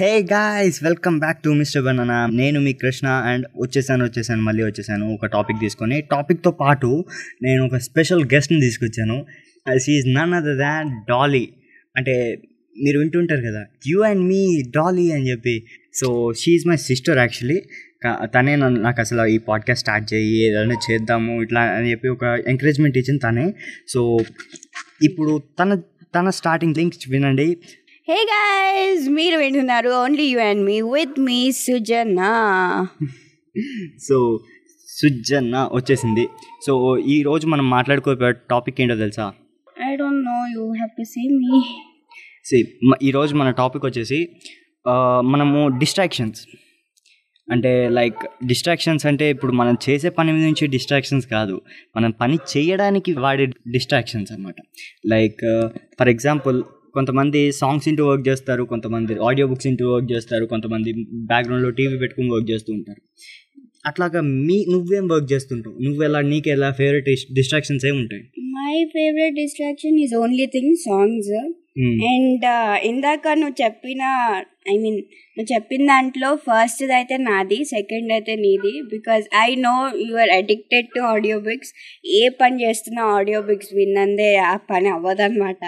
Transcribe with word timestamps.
Hey 0.00 0.22
guys 0.22 0.84
welcome 0.84 1.18
back 1.18 1.38
to 1.44 1.50
mister 1.50 1.84
banana 1.84 2.26
నేను 2.26 2.60
మీ 2.60 2.72
Krishna 2.72 3.08
and 3.08 3.46
వచ్చేసాను 3.56 4.04
వచ్చేసాను 4.04 4.42
మళ్ళీ 4.42 4.62
వచ్చేసాను. 4.62 5.14
ఒక 5.14 5.26
టాపిక్ 5.26 5.60
తీసుకొని 5.60 6.00
టాపిక్తో 6.00 6.50
పాటు 6.50 7.04
నేను 7.42 7.66
ఒక 7.66 7.76
స్పెషల్ 7.76 8.24
గెస్ట్ని 8.24 8.60
తీసుకొచ్చాను. 8.60 9.26
Is 9.88 10.14
none 10.14 10.32
other 10.32 10.58
than 10.58 10.90
Dolly 11.08 11.48
అంటే 11.96 12.38
మీరు 12.82 12.98
వింటుంటారు 12.98 13.40
కదా 13.40 13.66
యూ 13.86 14.02
అండ్ 14.02 14.22
మీ 14.24 14.62
డాలీ 14.76 15.10
అని 15.10 15.30
చెప్పి. 15.30 15.62
So 15.94 16.32
she's 16.32 16.68
my 16.68 16.76
sister 16.76 17.18
actually 17.18 17.62
తనే 18.24 18.56
నన్ను 18.56 18.80
నాకు 18.80 19.00
అసలు 19.00 19.26
ఈ 19.26 19.38
పాడ్కాస్ట్ 19.38 19.80
స్టార్ట్ 19.80 20.14
చేయి 20.14 20.48
ఏదైనా 20.48 20.74
చేద్దాము 20.90 21.42
ఇట్లా 21.42 21.60
అని 21.60 21.90
చెప్పి 21.90 22.08
ఒక 22.08 22.24
ఎంకరేజ్మెంట్ 22.46 22.98
ఇచ్చింది 22.98 23.20
తనే. 23.24 23.54
సో 23.88 24.18
ఇప్పుడు 25.02 25.42
తన 25.60 25.74
తన 26.14 26.30
స్టార్టింగ్ 26.30 26.76
లింక్స్ 26.76 27.10
వినండి. 27.10 27.58
హే 28.10 28.18
గైస్ 28.28 29.08
మీరు 29.08 29.38
వింటున్నారు 29.38 29.88
only 29.88 30.24
you 30.24 30.38
and 30.40 30.62
me 30.64 30.80
with 30.82 31.20
me 31.20 31.52
Sujana 31.52 32.28
so 34.08 34.16
Sujana 34.86 35.56
వచ్చేసింది. 35.72 36.24
సో 36.66 36.98
ఈ 36.98 37.22
రోజు 37.22 37.46
మనం 37.46 37.70
మాట్లాడుకోబోయే 37.70 38.32
టాపిక్ 38.50 38.80
ఏంటో 38.80 38.96
తెలుసా? 38.96 39.26
I 39.90 39.96
don't 39.96 40.24
know 40.24 40.38
you 40.54 40.70
have 40.72 40.90
to 40.90 41.02
see 41.02 41.24
మీ 41.34 41.60
సి 42.44 42.60
ఈరోజు 43.02 43.34
మన 43.34 43.50
టాపిక్ 43.50 43.86
వచ్చేసి 43.86 44.28
మనము 45.24 45.78
డిస్ట్రాక్షన్స్ 45.78 46.40
అంటే 47.48 47.88
లైక్ 47.88 48.46
డిస్ట్రాక్షన్స్ 48.46 49.06
అంటే 49.06 49.30
ఇప్పుడు 49.30 49.52
మనం 49.52 49.76
చేసే 49.90 50.08
పని 50.08 50.32
నుంచి 50.32 50.66
డిస్ట్రాక్షన్స్ 50.66 51.26
కాదు. 51.26 51.60
మనం 51.96 52.10
పని 52.10 52.38
చేయడానికి 52.56 53.12
వాడే 53.12 53.46
డిస్ట్రాక్షన్స్ 53.46 54.32
అనమాట 54.32 54.54
లైక్ 55.06 55.68
ఫర్ 56.00 56.08
ఎగ్జాంపుల్ 56.08 56.62
కొంతమంది 56.94 57.40
సాంగ్స్ 57.60 57.86
ఇంటూ 57.90 58.04
వర్క్ 58.10 58.24
చేస్తారు 58.28 58.62
కొంతమంది 58.72 59.14
ఆడియో 59.28 59.46
బుక్స్ 59.50 59.68
ఇంటూ 59.70 59.86
వర్క్ 59.92 60.08
చేస్తారు 60.14 60.44
కొంతమంది 60.52 60.90
బ్యాక్గ్రౌండ్లో 61.32 61.70
టీవీ 61.78 61.96
పెట్టుకుని 62.02 62.30
వర్క్ 62.34 62.48
చేస్తూ 62.52 62.70
ఉంటారు. 62.78 63.00
అట్లాగా 63.86 64.20
మీ 64.46 64.56
నువ్వేం 64.72 65.04
వర్క్ 65.12 65.28
చేస్తుంటావు? 65.32 65.76
నువ్వు 65.84 66.00
ఎలా 66.08 66.20
నీకు 66.32 66.48
ఎలా 66.54 66.68
ఫేవరెట్ 66.80 67.08
డిస్ట్రాక్షన్స్ 67.38 67.86
ఏమి 67.90 67.98
ఉంటాయి 68.02 68.22
my 68.56 68.76
favourite 68.94 69.36
distraction 69.42 69.98
is 70.04 70.14
only 70.22 70.46
thing 70.56 70.76
songs. 70.88 71.32
And 72.10 72.44
ఇందాక 72.90 73.24
నువ్వు 73.40 73.56
చెప్పిన 73.62 74.02
ఐ 74.72 74.74
మీన్ 74.84 74.96
నువ్వు 75.36 75.48
చెప్పిన 75.52 75.82
దాంట్లో 75.90 76.30
ఫస్ట్ 76.46 76.82
అయితే 76.96 77.16
నాది 77.26 77.58
సెకండ్ 77.74 78.10
అయితే 78.16 78.32
నీది 78.44 78.72
because 78.94 79.26
I 79.42 79.50
know 79.66 79.74
you 80.04 80.14
are 80.24 80.32
addicted 80.38 80.88
to 80.96 81.02
audio 81.12 81.36
books 81.46 81.72
ఏ 82.20 82.22
పని 82.40 82.56
చేస్తున్నా 82.64 83.04
ఆడియో 83.18 83.40
బుక్స్ 83.50 83.72
విన్నందే 83.78 84.30
ఆ 84.50 84.54
పని 84.70 84.90
అవ్వదన్నమాట. 84.96 85.62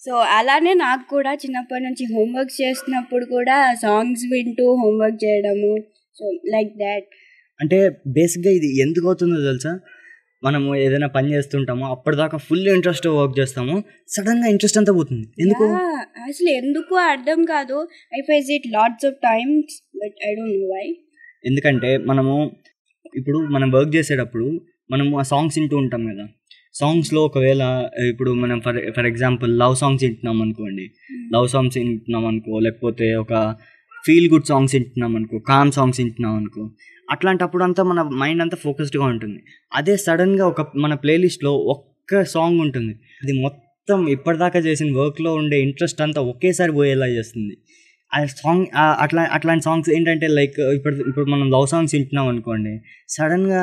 సో 0.00 0.16
అలానే 0.16 0.74
నాకు 0.74 1.04
కూడా 1.10 1.34
చిన్నప్పటి 1.34 1.82
నుంచి 1.84 2.04
హోంవర్క్స్ 2.14 2.62
చేస్తున్నప్పుడు 2.62 3.24
కూడా 3.24 3.74
సాంగ్స్ 3.74 4.24
వింటూ 4.32 4.66
హోంవర్క్ 4.74 5.24
చేయడము 5.24 5.72
సో 6.16 6.24
లైక్ 6.54 6.72
దాట్. 6.76 7.06
అంటే 7.60 7.88
బేసిక్గా 7.88 8.50
ఇది 8.50 8.68
ఎందుకు 8.82 9.06
అవుతుందో 9.06 9.36
తెలుసా? 9.36 9.80
మనము 10.44 10.76
ఏదైనా 10.76 11.06
పని 11.06 11.28
చేస్తుంటామో 11.32 11.86
అప్పటిదాకా 11.86 12.38
ఫుల్ 12.38 12.68
ఇంట్రెస్ట్ 12.68 13.06
వర్క్ 13.06 13.40
చేస్తాము 13.40 13.84
సడన్గా 14.08 14.48
ఇంట్రెస్ట్ 14.48 14.78
అంతా 14.78 14.92
పోతుంది. 14.92 15.26
ఎందుకు? 15.40 15.64
అసలు 16.28 16.48
ఎందుకు 16.48 16.94
అర్థం 16.94 17.44
కాదు. 17.44 17.88
I 18.18 18.20
face 18.20 18.50
it 18.50 18.66
lots 18.72 19.06
of 19.06 19.14
times 19.14 19.74
but 19.96 20.16
I 20.28 20.34
don't 20.34 20.58
know 20.60 20.68
why. 20.76 20.86
ఎందుకంటే 21.44 21.98
మనము 21.98 22.50
ఇప్పుడు 23.16 23.38
మనం 23.38 23.70
వర్క్ 23.70 23.96
చేసేటప్పుడు 23.96 24.60
మనము 24.90 25.18
ఆ 25.18 25.22
సాంగ్స్ 25.22 25.58
వింటూ 25.58 25.76
ఉంటాం 25.76 26.02
కదా. 26.06 26.26
సాంగ్స్లో 26.80 27.20
ఒకవేళ 27.24 27.62
ఇప్పుడు 28.08 28.30
మనం 28.32 28.60
for 28.60 28.78
for 28.96 29.06
example 29.06 29.58
love 29.58 29.76
songs 29.76 30.04
వింటున్నాం 30.04 30.42
అనుకోండి. 30.42 30.86
లవ్ 31.34 31.48
సాంగ్స్ 31.48 31.78
వింటున్నాం 31.78 32.26
అనుకో 32.26 32.58
లేకపోతే 32.58 33.14
ఒక 33.14 33.54
ఫీల్ 34.04 34.28
గుడ్ 34.32 34.44
సాంగ్స్ 34.44 34.74
వింటున్నాం 34.74 35.16
అనుకో 35.16 35.38
కామ్ 35.38 35.72
సాంగ్స్ 35.72 36.00
వింటున్నాం 36.00 36.34
అనుకో 36.36 36.70
అట్లాంటప్పుడు 37.10 37.64
అంతా 37.64 37.82
మన 37.82 38.02
మైండ్ 38.02 38.42
అంతా 38.42 38.56
ఫోకస్డ్గా 38.56 39.04
ఉంటుంది. 39.04 39.40
అదే 39.74 39.96
సడన్గా 39.96 40.46
ఒక 40.46 40.60
మన 40.76 40.94
ప్లేలిస్ట్లో 40.94 41.52
ఒక్క 41.52 42.24
సాంగ్ 42.24 42.60
ఉంటుంది. 42.60 42.94
అది 43.22 43.32
మొత్తం 43.42 44.08
ఇప్పటిదాకా 44.08 44.58
చేసిన 44.58 44.98
వర్క్లో 44.98 45.34
ఉండే 45.34 45.62
ఇంట్రెస్ట్ 45.62 46.00
అంతా 46.02 46.20
ఒకేసారి 46.22 46.72
పోయేలా 46.72 47.06
చేస్తుంది. 47.06 47.54
ఆ 48.12 48.18
సాంగ్ 48.40 48.64
అట్లా 49.04 49.22
అట్లాంటి 49.36 49.64
సాంగ్స్ 49.64 49.88
ఏంటంటే 49.96 50.26
లైక్ 50.38 50.58
ఇప్పుడు 50.76 50.94
ఇప్పుడు 51.10 51.26
మనం 51.30 51.46
లవ్ 51.54 51.66
సాంగ్స్ 51.72 51.94
వింటున్నాం 51.94 52.26
అనుకోండి 52.32 52.72
సడన్గా 53.14 53.62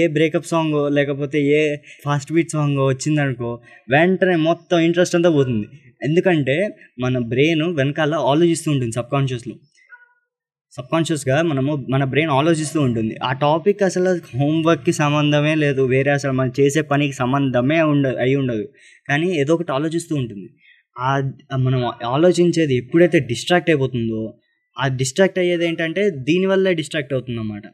ఏ 0.00 0.02
బ్రేకప్ 0.16 0.48
సాంగ్ 0.52 0.76
లేకపోతే 0.96 1.38
ఏ 1.58 1.62
ఫాస్ట్ 2.04 2.30
బీట్ 2.32 2.52
సాంగ్ 2.56 2.78
వచ్చిందనుకో 2.90 3.50
వెంటనే 3.94 4.36
మొత్తం 4.48 4.78
ఇంట్రెస్ట్ 4.88 5.16
అంతా 5.18 5.30
పోతుంది. 5.38 5.66
ఎందుకంటే 6.02 6.56
మన 7.00 7.18
బ్రెయిన్ 7.32 7.64
వెనకాల 7.80 8.14
ఆలోచిస్తూ 8.32 8.68
ఉంటుంది 8.74 8.92
సబ్కాన్షియస్లో 9.00 9.56
సబ్కాన్షియస్గా 10.72 11.36
మనము 11.50 11.72
మన 11.90 12.02
బ్రెయిన్ 12.04 12.32
ఆలోచిస్తూ 12.38 12.78
ఉంటుంది. 12.88 13.14
ఆ 13.28 13.30
టాపిక్ 13.44 13.80
అసలు 13.82 14.10
హోంవర్క్కి 14.40 14.92
సంబంధమే 15.02 15.54
లేదు 15.64 15.82
వేరే 15.94 16.10
అసలు 16.10 16.34
మనం 16.40 16.52
చేసే 16.60 16.80
పనికి 16.92 17.14
సంబంధమే 17.22 17.78
ఉండదు 17.92 18.18
అయి 18.24 18.34
ఉండదు. 18.42 18.64
కానీ 19.08 19.28
ఏదో 19.42 19.52
ఒకటి 19.56 19.72
ఆలోచిస్తూ 19.78 20.14
ఉంటుంది. 20.16 20.48
మనం 21.58 21.80
ఆలోచించేది 22.06 22.76
ఎప్పుడైతే 22.76 23.18
డిస్ట్రాక్ట్ 23.26 23.70
అయిపోతుందో 23.70 24.20
ఆ 24.76 24.88
డిస్ట్రాక్ట్ 24.96 25.38
అయ్యేది 25.38 25.66
ఏంటంటే 25.66 26.10
దీనివల్లే 26.10 26.74
డిస్ట్రాక్ట్ 26.74 27.12
అవుతుంది 27.12 27.38
అన్నమాట 27.38 27.66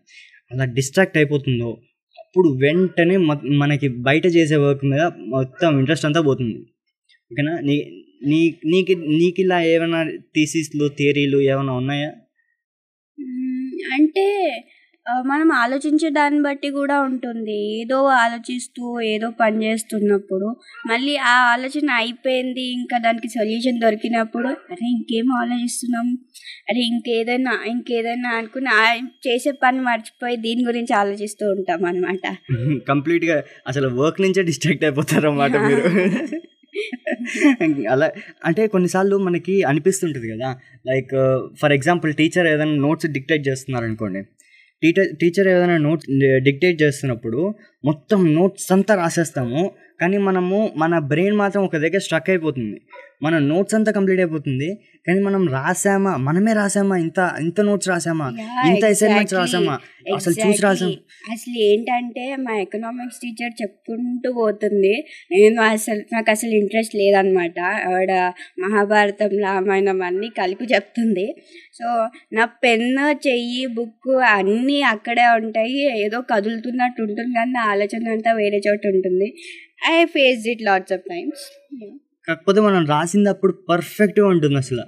అలా 0.51 0.65
డిస్ట్రాక్ట్ 0.73 1.17
అయిపోతుందో 1.17 1.71
అప్పుడు 2.19 2.49
వెంటనే 2.59 3.17
మ- 3.17 3.51
మనకి 3.57 3.89
బయట 3.89 4.27
చేసే 4.27 4.57
వర్క్ 4.57 4.85
మీద 4.85 5.03
మొత్తం 5.29 5.79
ఇంట్రెస్ట్ 5.79 6.07
అంతా 6.07 6.21
పోతుంది. 6.21 6.57
ఓకేనా? 7.31 7.61
నీ 7.61 7.77
నీ 8.23 8.41
నీకు 8.65 8.93
నీకు 9.15 9.41
ఇలా 9.41 9.61
ఏమైనా 9.65 10.01
థీసిస్లు 10.35 10.89
థియరీలు 10.89 11.41
ఏమైనా 11.43 11.73
ఉన్నాయా? 11.73 12.11
అంటే 13.93 14.27
మనం 15.29 15.49
ఆలోచించే 15.55 16.09
దాన్ని 16.11 16.41
బట్టి 16.45 16.69
కూడా 16.77 16.97
ఉంటుంది. 17.07 17.57
ఏదో 17.75 17.99
ఆలోచిస్తూ 18.19 18.85
ఏదో 19.11 19.29
పని 19.41 19.57
చేస్తున్నప్పుడు 19.65 20.49
మళ్ళీ 20.91 21.15
ఆ 21.27 21.35
ఆలోచన 21.51 21.89
అయిపోయింది 22.01 22.65
ఇంకా 22.79 22.99
దానికి 22.99 23.29
సొల్యూషన్ 23.35 23.83
దొరికినప్పుడు 23.83 24.51
అరే 24.73 24.87
ఇంకేం 24.95 25.29
ఆలోచిస్తున్నాం? 25.41 26.07
అరే 26.71 26.83
ఇంకేదైనా 26.91 27.55
ఇంకేదైనా 27.73 28.31
అనుకుని 28.39 28.71
చేసే 29.27 29.53
పని 29.65 29.81
మర్చిపోయి 29.89 30.39
దీని 30.47 30.65
గురించి 30.67 30.95
ఆలోచిస్తూ 31.01 31.45
ఉంటాం 31.55 31.85
అనమాట 31.91 32.25
కంప్లీట్గా 32.89 33.37
అసలు 33.71 33.89
వర్క్ 34.01 34.21
నుంచే 34.25 34.43
డిస్ట్రాక్ట్ 34.51 34.85
అయిపోతారు 34.85 35.29
అన్నమాట 35.31 35.57
మీరు. 35.67 35.83
అలా 37.93 38.07
అంటే 38.49 38.63
కొన్నిసార్లు 38.73 39.17
మనకి 39.27 39.55
అనిపిస్తుంటుంది 39.71 40.29
కదా. 40.33 40.49
లైక్ 40.87 41.13
ఫర్ 41.61 41.73
ఎగ్జాంపుల్ 41.73 42.13
టీచర్ 42.21 42.47
ఏదైనా 42.47 42.77
నోట్స్ 42.85 43.07
డిక్టేట్ 43.17 43.45
చేస్తున్నారు 43.49 43.87
అనుకోండి 43.89 44.21
టీచర్ 44.85 45.11
టీచర్ 45.21 45.49
ఏదైనా 45.49 45.77
నోట్స్ 45.87 46.09
డిక్టేట్ 46.47 46.79
చేస్తున్నప్పుడు 46.83 47.41
మొత్తం 47.85 48.21
నోట్స్ 48.35 48.69
అంతా 48.77 48.95
రాసేస్తాము. 48.95 49.61
కానీ 50.01 50.19
మనము 50.19 50.71
మన 50.77 50.99
బ్రెయిన్ 50.99 51.37
మాత్రం 51.37 51.65
ఒక 51.65 51.77
దగ్గర 51.77 51.99
స్ట్రక్ 51.99 52.31
అయిపోతుంది. 52.31 52.81
మన 53.23 53.39
నోట్స్ 53.39 53.75
అంతా 53.75 53.93
కంప్లీట్ 53.93 54.21
అయిపోతుంది. 54.21 54.79
కానీ 55.07 55.21
మనం 55.21 55.49
రాసామా? 55.49 56.17
మనమే 56.17 56.53
రాసామా? 56.53 56.97
ఇంత 56.97 57.33
ఇంత 57.41 57.61
నోట్స్ 57.61 57.89
రాసామా? 57.89 58.37
ఇంత 58.67 58.85
అసైన్మెంట్స్. 58.85 59.35
రాసామా? 59.35 59.79
అసలు 60.15 60.33
చూసి 60.33 60.63
రాసాం. 60.63 60.89
Exactly. 60.89 61.33
అసలు 61.33 61.55
ఏంటంటే 61.59 62.37
మా 62.37 62.57
ఎకనామిక్స్ 62.57 63.19
టీచర్ 63.23 63.63
చెప్పుకుంటూ 63.63 64.33
పోతుంది. 64.33 65.05
నేను 65.33 65.63
అసలు 65.63 66.01
నాకు 66.13 66.31
అసలు 66.31 66.51
ఇంట్రెస్ట్ 66.51 66.97
లేదనమాట. 66.97 67.61
ఆవిడ 67.61 68.13
మహాభారతం 68.59 69.29
రామాయణం 69.39 70.03
అన్నీ 70.03 70.29
కలిపి 70.29 70.65
చెప్తుంది. 70.65 71.35
సో 71.75 72.09
నా 72.33 72.45
పెన్ను 72.45 73.29
చెయ్యి 73.29 73.67
బుక్ 73.67 74.15
అన్నీ 74.17 74.81
అక్కడే 74.81 75.27
ఉంటాయి. 75.27 76.05
ఏదో 76.05 76.21
కదులుతున్నట్టు 76.21 77.03
ఉంటుంది. 77.03 77.35
కానీ 77.35 77.53
నా 77.53 77.61
ఆలోచన 77.61 78.11
అంతా 78.11 78.33
వేరే 78.33 78.61
చోట 78.69 78.81
ఉంటుంది. 78.87 79.37
I 79.79 80.05
face 80.05 80.45
it 80.49 80.63
lots 80.63 80.93
of 80.93 81.03
times 81.11 81.45
కాకపోతే 82.29 82.61
మనం 82.61 82.87
రాసింది 82.87 83.29
అప్పుడు 83.29 83.53
పర్ఫెక్ట్గా 83.69 84.27
ఉంటుంది 84.27 84.57
అసలు. 84.57 84.85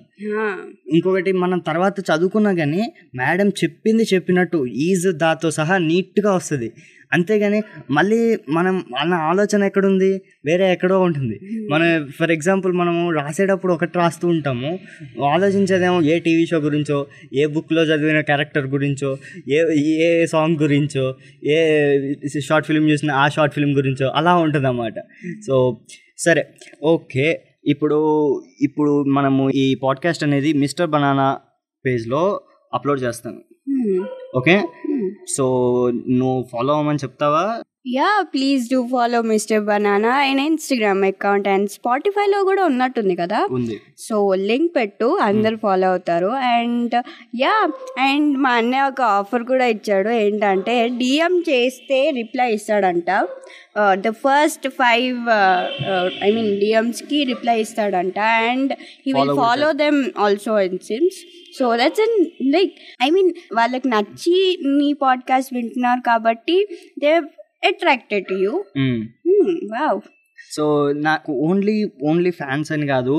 ఇంకొకటి 0.92 1.32
మనం 1.32 1.58
తర్వాత 1.58 2.00
చదువుకున్నా 2.00 2.52
కానీ 2.54 2.82
మేడం 3.14 3.48
చెప్పింది 3.48 4.04
చెప్పినట్టు 4.14 4.66
ఈజ్ 4.66 5.06
దాతో 5.16 5.50
సహా 5.50 5.78
నీట్గా 5.78 6.32
వస్తుంది. 6.34 6.68
అంతేగాని 7.12 7.62
మళ్ళీ 7.90 8.38
మనం 8.48 8.84
మన 8.90 9.14
ఆలోచన 9.14 9.64
ఎక్కడుంది? 9.64 10.20
వేరే 10.44 10.72
ఎక్కడో 10.72 11.00
ఉంటుంది. 11.00 11.66
మనం 11.70 12.08
ఫర్ 12.20 12.30
ఎగ్జాంపుల్ 12.30 12.72
మనము 12.72 13.10
రాసేటప్పుడు 13.10 13.72
ఒకటి 13.72 13.98
రాస్తూ 13.98 14.28
ఉంటాము. 14.28 14.78
ఆలోచించేదేమో 15.24 16.02
ఏ 16.02 16.18
టీవీ 16.18 16.46
షో 16.46 16.58
గురించో 16.58 17.06
ఏ 17.34 17.46
బుక్లో 17.46 17.82
చదివిన 17.82 18.20
క్యారెక్టర్ 18.20 18.66
గురించో 18.66 19.16
ఏ 19.48 19.58
ఏ 19.84 20.26
సాంగ్ 20.26 20.56
గురించో 20.62 21.14
ఏ 21.44 21.58
షార్ట్ 22.40 22.66
ఫిల్మ్ 22.66 22.90
చూసిన 22.90 23.10
ఆ 23.10 23.28
షార్ట్ 23.28 23.54
ఫిల్మ్ 23.54 23.72
గురించో 23.72 24.08
అలా 24.08 24.34
ఉంటుంది 24.34 24.68
అన్నమాట 24.68 24.94
సో 25.46 25.80
సరే. 26.18 26.46
ఓకే. 26.82 27.40
ఇప్పుడు 27.64 27.98
ఇప్పుడు 28.60 29.04
మనము 29.04 29.50
ఈ 29.50 29.74
పాడ్కాస్ట్ 29.74 30.24
అనేది 30.24 30.52
మిస్టర్ 30.52 30.90
బనానా 30.90 31.38
పేజ్లో 31.86 32.40
అప్లోడ్ 32.74 33.02
చేస్తాను. 33.02 33.40
ఓకే? 34.36 34.62
సో 35.36 35.44
నువ్వు 36.08 36.46
ఫాలో 36.52 36.74
అవ్వమని 36.74 36.98
చెప్తావా? 36.98 37.62
Yeah 37.86 38.06
please 38.34 38.62
do 38.70 38.78
follow 38.92 39.22
mister 39.22 39.60
banana 39.64 40.12
and 40.18 40.40
Instagram 40.40 41.04
account 41.04 41.48
and 41.48 41.68
స్పాటిఫైలో 41.70 42.44
కూడా 42.44 42.64
ఉన్నట్టుంది 42.64 43.14
కదా? 43.16 43.40
సో 43.98 44.16
లింక్ 44.34 44.76
పెట్టు 44.76 45.08
అందరు 45.18 45.56
ఫాలో 45.56 45.88
అవుతారు. 45.88 46.26
అండ్ 46.26 46.94
యా 47.42 47.52
అండ్ 47.98 48.38
మా 48.38 48.50
అన్నయ్య 48.50 48.88
ఒక 48.88 49.02
ఆఫర్ 49.18 49.44
కూడా 49.44 49.66
ఇచ్చాడు. 49.66 50.08
ఏంటంటే 50.08 50.88
డిఎం 50.88 51.36
చేస్తే 51.50 52.10
reply 52.10 52.48
ఇస్తాడంట. 52.54 53.10
The 53.94 54.10
first 54.24 54.68
five 54.68 55.16
I 56.24 56.32
mean 56.32 56.52
డిఎమ్స్కి 56.60 57.24
reply 57.24 57.60
ఇస్తాడంట. 57.60 58.18
And 58.18 58.72
he 59.06 59.12
will 59.12 59.34
follow 59.36 59.72
them 59.84 60.04
also 60.18 60.60
in 60.60 60.78
sims 60.78 61.20
so 61.58 61.76
that's 61.76 62.00
an 62.00 62.18
like 62.56 62.72
I 63.02 63.10
mean 63.10 63.32
వాళ్ళకి 63.52 63.88
నచ్చి 63.88 64.36
నీ 64.78 64.92
పాడ్కాస్ట్ 64.92 65.54
వింటున్నారు 65.54 66.00
కాబట్టి 66.06 66.56
they 66.98 67.12
attracted 67.62 68.26
to 68.32 68.36
you 68.44 68.52
wow 69.74 70.00
so 70.54 70.64
నాకు 71.06 71.30
ఓన్లీ 71.46 71.74
ఓన్లీ 72.08 72.30
ఫ్యాన్స్ 72.40 72.70
అని 72.74 72.86
కాదు 72.92 73.14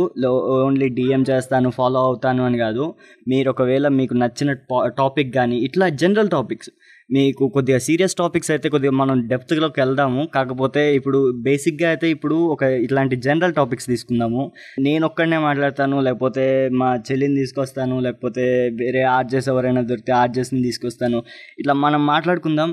only 0.66 0.88
DM 0.98 1.22
చేస్తాను 1.30 1.69
follow 1.78 2.00
అవుతాను 2.10 2.42
అని 2.50 2.57
కాదు. 2.66 2.84
మీరు 3.31 3.48
ఒకవేళ 3.54 3.88
మీకు 4.00 4.13
నచ్చిన 4.24 4.51
టాపిక్ 5.00 5.31
కానీ 5.39 5.57
ఇట్లా 5.68 5.88
జనరల్ 6.01 6.30
టాపిక్స్ 6.36 6.72
మీకు 7.10 7.44
కొద్దిగా 7.56 7.80
సీరియస్ 7.86 8.16
టాపిక్స్ 8.22 8.50
అయితే 8.54 8.68
కొద్దిగా 8.74 8.94
మనం 9.01 9.18
డెప్త్లోకి 9.31 9.80
వెళ్దాము. 9.84 10.22
కాకపోతే 10.36 10.81
ఇప్పుడు 10.98 11.19
బేసిక్గా 11.45 11.88
అయితే 11.94 12.07
ఇప్పుడు 12.16 12.38
ఒక 12.54 12.63
ఇట్లాంటి 12.86 13.16
జనరల్ 13.28 13.54
టాపిక్స్ 13.60 13.88
తీసుకుందాము. 13.92 14.44
నేను 14.88 15.04
ఒక్కడనే 15.10 15.40
మాట్లాడతాను 15.48 15.98
లేకపోతే 16.07 16.45
మా 16.81 16.90
చెల్లిని 17.10 17.38
తీసుకొస్తాను 17.42 17.98
లేకపోతే 18.07 18.45
వేరే 18.81 19.04
ఆర్జెస్ 19.18 19.50
ఎవరైనా 19.54 19.83
దొరికితే 19.92 20.13
ఆర్జెస్ని 20.24 20.62
తీసుకొస్తాను. 20.68 21.22
ఇట్లా 21.62 21.75
మనం 21.86 22.04
మాట్లాడుకుందాం. 22.13 22.72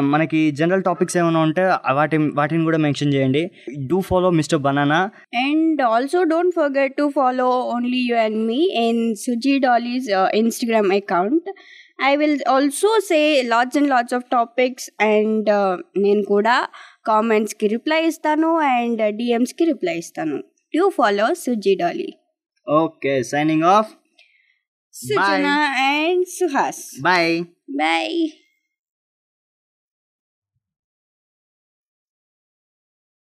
మనకి 0.00 0.50
జనరల్ 0.50 0.82
టాపిక్స్ 0.82 1.16
ఏమైనా 1.16 1.40
ఉంటే 1.40 1.62
వాటి 1.92 2.16
వాటిని 2.34 2.64
కూడా 2.64 2.78
మెన్షన్ 2.78 3.14
చేయండి. 3.14 3.50
Do 3.86 4.00
follow 4.00 4.30
mister 4.30 4.58
banana 4.58 5.10
and 5.34 5.82
also 5.82 6.22
don't 6.22 6.54
forget 6.54 6.96
to 6.96 7.12
follow 7.14 7.48
only 7.48 7.98
you 7.98 8.16
and 8.16 8.46
me 8.46 8.70
in 8.88 9.14
Suji 9.14 9.58
Dolly's 9.58 10.08
Instagram 10.34 10.92
account 10.92 11.48
I 12.04 12.16
will 12.16 12.38
also 12.48 12.98
say 13.00 13.42
lots 13.42 13.76
and 13.76 13.88
lots 13.88 14.14
of 14.14 14.24
topics 14.30 14.90
and 15.00 15.50
నేను 15.98 16.22
కూడా 16.22 16.68
కామెంట్స్కి 17.06 17.66
reply 17.66 18.06
ఇస్తాను 18.06 18.56
and 18.56 19.16
డిఎమ్స్కి 19.16 19.64
reply 19.64 19.98
ఇస్తాను. 19.98 20.36
Do 20.74 20.88
follow 20.88 21.34
Suji 21.34 21.74
Dolly 21.74 22.14
okay 22.70 23.22
signing 23.22 23.62
off 23.62 23.90
Sujana 24.94 25.56
and 25.76 26.26
Suhas 26.26 27.02
bye 27.02 27.44
bye 27.70 28.41